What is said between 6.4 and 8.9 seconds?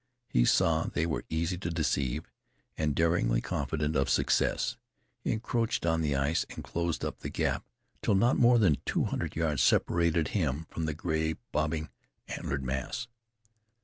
and closed up the gap till not more than